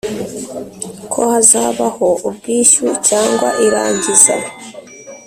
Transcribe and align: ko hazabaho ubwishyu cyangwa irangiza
ko 1.11 1.19
hazabaho 1.33 2.07
ubwishyu 2.27 2.85
cyangwa 3.07 3.47
irangiza 3.65 4.35